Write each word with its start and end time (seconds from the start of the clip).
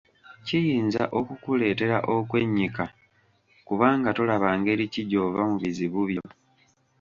Kiyinza 0.45 1.03
okukuleetera 1.19 1.97
okwennyika 2.15 2.83
kubanga 3.67 4.09
tolaba 4.17 4.49
ngeri 4.59 4.85
ki 4.93 5.01
gy'ova 5.09 5.41
mu 5.49 5.55
bizibu 5.63 5.99
byo. 6.09 6.21